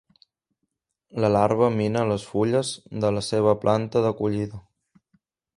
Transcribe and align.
La 1.25 1.29
larva 1.33 1.69
mina 1.75 2.03
les 2.13 2.25
fulles 2.31 2.73
de 3.05 3.15
la 3.19 3.23
seva 3.29 3.57
planta 3.67 4.05
d'acollida. 4.07 4.65